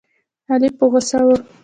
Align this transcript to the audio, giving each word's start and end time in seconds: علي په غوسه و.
علي 0.51 0.69
په 0.77 0.85
غوسه 0.91 1.19
و. 1.25 1.29